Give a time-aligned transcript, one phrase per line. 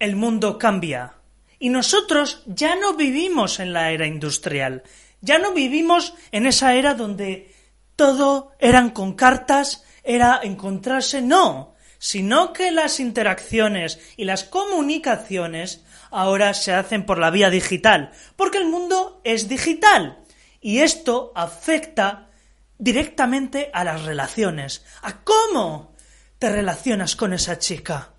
[0.00, 1.14] el mundo cambia.
[1.60, 4.82] Y nosotros ya no vivimos en la era industrial,
[5.20, 7.54] ya no vivimos en esa era donde
[7.94, 16.54] todo eran con cartas, era encontrarse, no, sino que las interacciones y las comunicaciones ahora
[16.54, 20.24] se hacen por la vía digital, porque el mundo es digital
[20.62, 22.30] y esto afecta
[22.78, 25.94] directamente a las relaciones, a cómo
[26.38, 28.14] te relacionas con esa chica.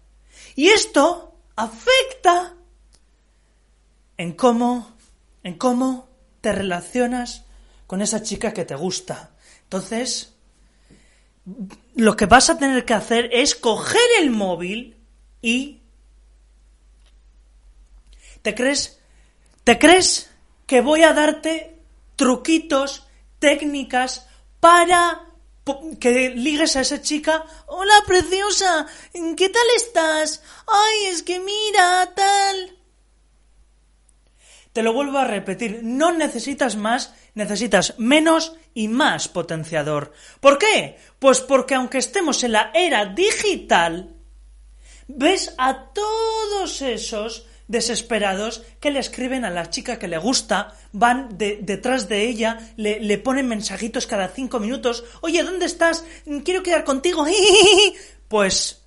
[0.55, 2.55] Y esto afecta
[4.17, 4.95] en cómo,
[5.43, 6.09] en cómo
[6.41, 7.45] te relacionas
[7.87, 9.31] con esa chica que te gusta.
[9.63, 10.35] Entonces,
[11.95, 14.97] lo que vas a tener que hacer es coger el móvil
[15.41, 15.81] y
[18.41, 18.99] ¿Te crees?
[19.63, 20.31] ¿Te crees
[20.65, 21.77] que voy a darte
[22.15, 23.07] truquitos,
[23.39, 24.27] técnicas
[24.59, 25.30] para
[25.99, 30.41] que ligues a esa chica, hola preciosa, ¿qué tal estás?
[30.67, 32.77] Ay, es que mira, tal.
[34.73, 40.13] Te lo vuelvo a repetir, no necesitas más, necesitas menos y más potenciador.
[40.39, 40.97] ¿Por qué?
[41.19, 44.15] Pues porque aunque estemos en la era digital,
[45.07, 51.37] ves a todos esos desesperados que le escriben a la chica que le gusta, van
[51.37, 56.03] detrás de ella, le, le, ponen mensajitos cada cinco minutos, oye, ¿dónde estás?
[56.43, 57.25] Quiero quedar contigo.
[58.27, 58.81] Pues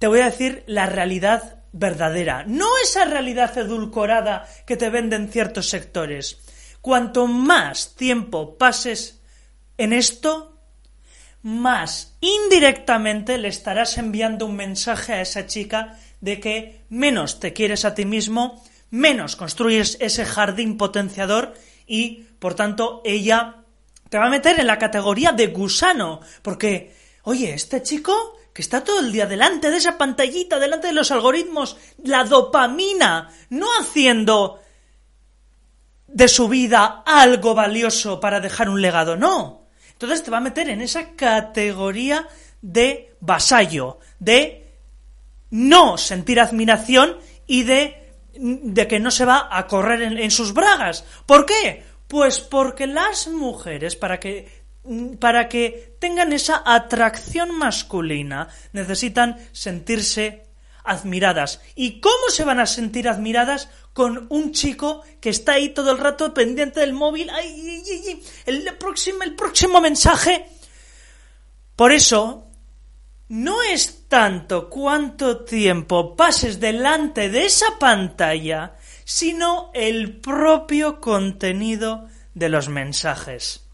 [0.00, 5.68] te voy a decir la realidad verdadera, no esa realidad edulcorada que te venden ciertos
[5.68, 6.40] sectores.
[6.80, 9.22] Cuanto más tiempo pases
[9.78, 10.58] en esto,
[11.42, 17.84] más indirectamente le estarás enviando un mensaje a esa chica de que menos te quieres
[17.84, 21.54] a ti mismo, menos construyes ese jardín potenciador
[21.86, 23.56] y, por tanto, ella
[24.08, 28.82] te va a meter en la categoría de gusano, porque, oye, este chico que está
[28.82, 34.60] todo el día delante de esa pantallita, delante de los algoritmos, la dopamina, no haciendo
[36.08, 39.68] de su vida algo valioso para dejar un legado, no.
[39.92, 42.26] Entonces te va a meter en esa categoría
[42.60, 44.69] de vasallo, de
[45.50, 51.04] no sentir admiración y de, de que no se va a correr en, sus bragas.
[51.26, 51.84] ¿Por qué?
[52.08, 54.60] Pues porque las mujeres, para que
[55.20, 60.46] para que tengan esa atracción masculina, necesitan sentirse
[60.84, 61.60] admiradas.
[61.74, 65.98] ¿Y cómo se van a sentir admiradas con un chico que está ahí todo el
[65.98, 67.28] rato pendiente del móvil?
[67.30, 67.82] ¡Ay,
[68.46, 70.46] el, próximo, el próximo mensaje!
[71.76, 72.49] Por eso,
[73.30, 78.74] no es tanto cuánto tiempo pases delante de esa pantalla,
[79.04, 83.64] sino el propio contenido de los mensajes.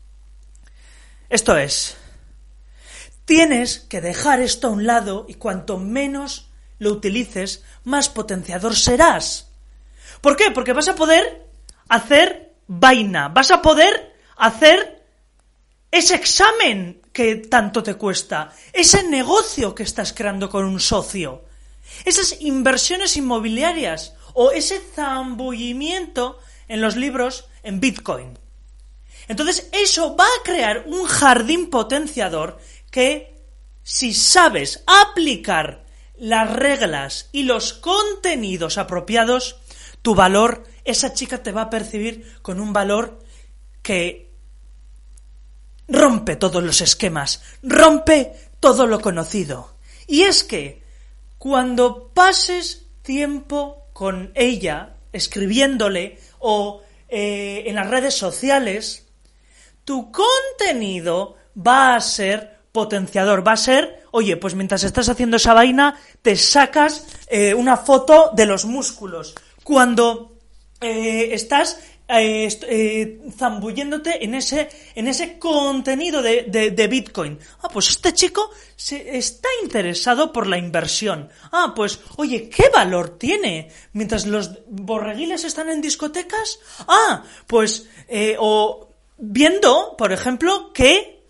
[1.30, 1.96] Esto es,
[3.24, 9.50] tienes que dejar esto a un lado y cuanto menos lo utilices, más potenciador serás.
[10.20, 10.50] ¿Por qué?
[10.50, 11.46] Porque vas a poder
[11.88, 15.02] hacer vaina, vas a poder hacer
[15.90, 21.44] ese examen que tanto te cuesta, ese negocio que estás creando con un socio,
[22.04, 26.38] esas inversiones inmobiliarias o ese zambullimiento
[26.68, 28.38] en los libros en Bitcoin.
[29.28, 32.58] Entonces eso va a crear un jardín potenciador
[32.90, 33.34] que
[33.82, 35.86] si sabes aplicar
[36.18, 39.56] las reglas y los contenidos apropiados,
[40.02, 43.20] tu valor, esa chica te va a percibir con un valor
[43.80, 44.25] que
[45.88, 49.76] rompe todos los esquemas, rompe todo lo conocido.
[50.06, 50.82] Y es que
[51.38, 59.06] cuando pases tiempo con ella, escribiéndole o eh, en las redes sociales,
[59.84, 65.54] tu contenido va a ser potenciador, va a ser, oye, pues mientras estás haciendo esa
[65.54, 69.34] vaina, te sacas eh, una foto de los músculos.
[69.64, 70.36] Cuando
[70.80, 77.36] eh, estás eh, eh, zambulléndote en ese, en ese contenido de, de, Bitcoin.
[77.62, 81.28] Ah, pues este chico se, está interesado por la inversión.
[81.50, 83.72] Ah, pues, oye, ¿qué valor tiene?
[83.92, 86.60] Mientras los borreguiles están en discotecas.
[86.86, 88.88] Ah, pues, eh, o
[89.18, 91.24] viendo, por ejemplo, que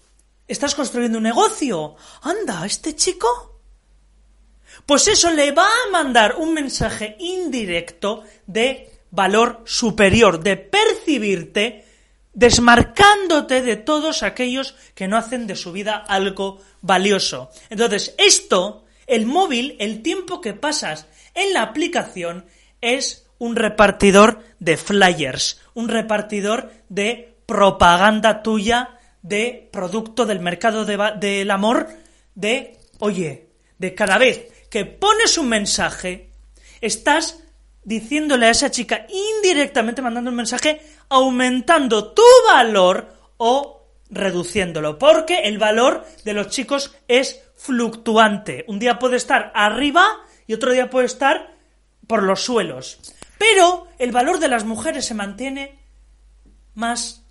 [0.46, 1.96] estás construyendo un negocio.
[2.22, 3.60] Anda, este chico
[4.84, 11.84] Pues eso le va a mandar un mensaje indirecto de valor superior, de percibirte
[12.32, 17.50] desmarcándote de todos aquellos que no hacen de su vida algo valioso.
[17.70, 22.44] Entonces, esto, el móvil, el tiempo que pasas en la aplicación,
[22.82, 31.50] es un repartidor de flyers, un repartidor de propaganda tuya de producto del mercado del
[31.50, 31.88] amor,
[32.34, 33.48] de, oye,
[33.78, 36.30] de cada vez que pones un mensaje,
[36.80, 37.42] estás
[37.86, 45.58] diciéndole a esa chica indirectamente, mandando un mensaje, aumentando tu valor o reduciéndolo, porque el
[45.58, 48.64] valor de los chicos es fluctuante.
[48.66, 50.04] Un día puede estar arriba
[50.48, 51.54] y otro día puede estar
[52.08, 52.98] por los suelos.
[53.38, 55.78] Pero el valor de las mujeres se mantiene
[56.74, 57.22] más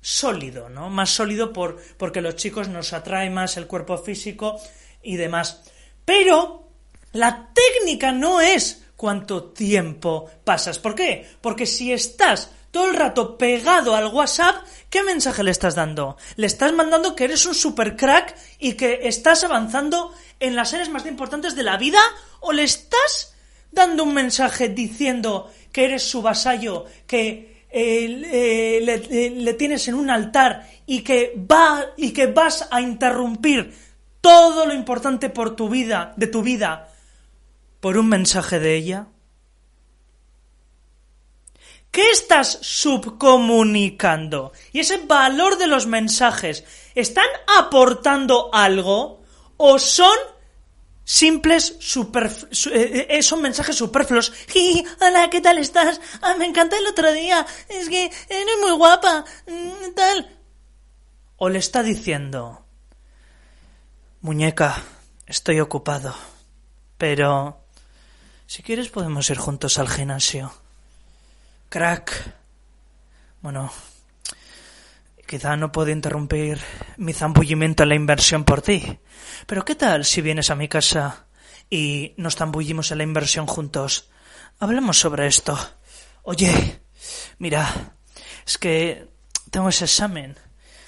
[0.00, 0.88] sólido, ¿no?
[0.88, 4.60] Más sólido por, porque los chicos nos atrae más el cuerpo físico
[5.02, 5.64] y demás.
[6.04, 6.68] Pero
[7.12, 10.78] la técnica no es cuánto tiempo pasas.
[10.78, 11.26] ¿Por qué?
[11.40, 14.56] Porque si estás todo el rato pegado al WhatsApp,
[14.90, 16.16] ¿qué mensaje le estás dando?
[16.36, 20.90] Le estás mandando que eres un super crack y que estás avanzando en las áreas
[20.90, 22.00] más importantes de la vida
[22.40, 23.34] o le estás
[23.70, 30.08] dando un mensaje diciendo que eres su vasallo, que eh, le, le, tienes en un
[30.08, 33.74] altar y que va y que vas a interrumpir
[34.20, 36.88] todo lo importante por tu vida, de tu vida,
[37.86, 39.06] por un mensaje de ella?
[41.92, 44.52] ¿Qué estás subcomunicando?
[44.72, 46.64] Y ese valor de los mensajes,
[46.96, 49.22] ¿están aportando algo
[49.56, 50.18] o son
[51.04, 52.28] simples super,
[52.72, 54.32] eh, eh, son mensajes superfluos.
[55.00, 56.00] hola, ¿qué tal estás?
[56.22, 57.46] Ah, me encanta el otro día.
[57.68, 59.24] Es que eres muy guapa.
[59.46, 60.36] Mm, tal.
[61.36, 62.66] O le está diciendo,
[64.22, 64.82] muñeca,
[65.28, 66.16] estoy ocupado,
[66.98, 67.62] pero
[68.46, 70.52] si quieres podemos ir juntos al gimnasio.
[71.68, 72.34] Crack.
[73.42, 73.72] Bueno,
[75.26, 76.60] quizá no puedo interrumpir
[76.96, 78.98] mi zambullimiento en la inversión por ti.
[79.46, 81.26] Pero ¿qué tal si vienes a mi casa
[81.68, 84.08] y nos zambullimos en la inversión juntos?
[84.58, 85.58] Hablemos sobre esto.
[86.22, 86.80] Oye,
[87.38, 87.94] mira,
[88.46, 89.08] es que
[89.50, 90.36] tengo ese examen.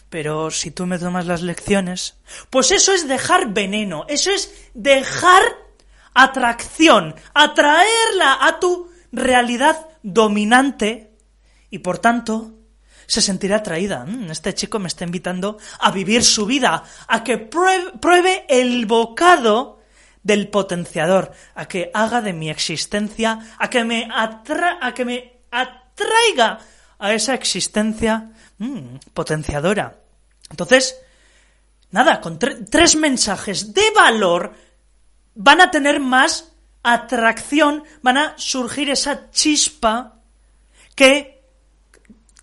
[0.09, 2.17] Pero si tú me tomas las lecciones,
[2.49, 5.43] pues eso es dejar veneno, eso es dejar
[6.19, 11.17] atracción, atraerla a tu realidad dominante
[11.71, 12.55] y por tanto
[13.07, 14.05] se sentirá atraída.
[14.05, 19.79] Mm, este chico me está invitando a vivir su vida, a que pruebe, el bocado
[20.23, 26.59] del potenciador, a que haga de mi existencia, a que me, a que me atraiga
[26.99, 30.01] a esa existencia mm, potenciadora.
[30.51, 31.01] Entonces,
[31.93, 34.68] nada, con tres mensajes de valor
[35.39, 36.53] van a tener más
[36.83, 40.17] atracción, van a surgir esa chispa
[40.97, 41.43] que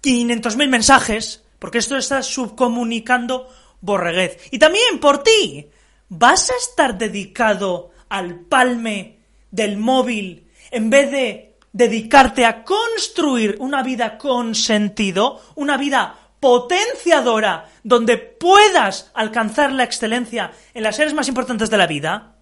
[0.01, 3.49] 500.000 mensajes, porque esto está subcomunicando
[3.81, 4.39] borreguez.
[4.51, 5.67] Y también por ti,
[6.07, 9.19] ¿vas a estar dedicado al palme
[9.51, 17.69] del móvil en vez de dedicarte a construir una vida con sentido, una vida potenciadora,
[17.83, 22.34] donde puedas alcanzar la excelencia en las áreas más importantes de la vida?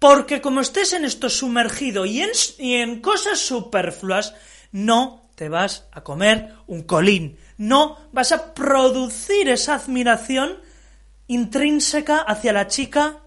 [0.00, 4.34] Porque como estés en esto sumergido y en, cosas superfluas,
[4.72, 7.38] no te vas a comer un colín.
[7.58, 10.58] No vas a producir esa admiración
[11.26, 13.18] intrínseca hacia la chica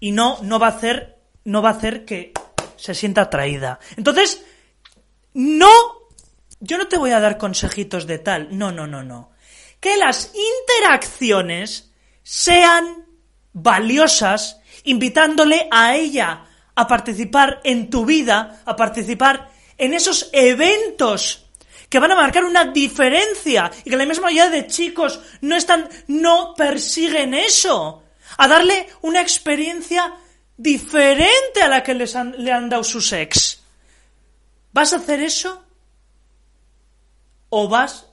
[0.00, 2.32] y no, no va a hacer, no va a hacer que
[2.76, 3.78] se sienta atraída.
[3.96, 4.44] Entonces,
[5.34, 5.70] no,
[6.58, 8.58] yo no te voy a dar consejitos de tal.
[8.58, 9.30] No, no, no, no.
[9.78, 11.92] Que las interacciones
[12.24, 13.06] sean
[13.52, 16.44] valiosas invitándole a ella
[16.74, 21.46] a participar en tu vida, a participar en esos eventos
[21.88, 25.88] que van a marcar una diferencia y que la misma mayoría de chicos no están,
[26.06, 28.04] no persiguen eso,
[28.36, 30.14] a darle una experiencia
[30.56, 33.62] diferente a la que les han, le han dado sus ex.
[34.72, 35.64] ¿Vas a hacer eso?
[37.48, 38.06] ¿O vas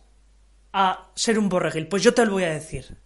[0.72, 1.88] a ser un borreguil?
[1.88, 3.04] Pues yo te lo voy a decir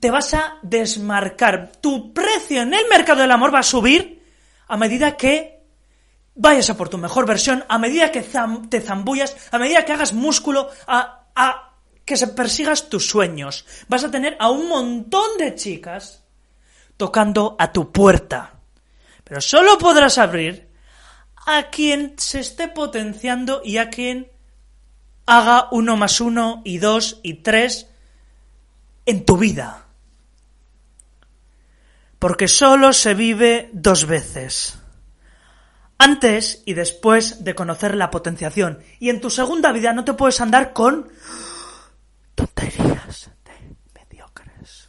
[0.00, 1.72] te vas a desmarcar.
[1.80, 4.22] Tu precio en el mercado del amor va a subir
[4.68, 5.62] a medida que
[6.34, 8.22] vayas a por tu mejor versión, a medida que
[8.68, 11.74] te zambullas, a medida que hagas músculo, a, a
[12.04, 13.66] que se persigas tus sueños.
[13.88, 16.24] Vas a tener a un montón de chicas
[16.96, 18.60] tocando a tu puerta.
[19.24, 20.68] Pero solo podrás abrir
[21.46, 24.30] a quien se esté potenciando y a quien
[25.26, 27.88] haga uno más uno y dos y tres
[29.06, 29.84] en tu vida.
[32.24, 34.78] porque solo se vive dos veces.
[35.98, 38.78] Antes y después de conocer la potenciación.
[38.98, 41.06] Y en tu segunda vida no te puedes andar con
[42.34, 44.88] tonterías de mediocres.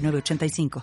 [0.00, 0.68] 906985.